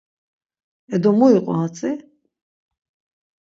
[0.93, 1.91] E do mu iqu atzi?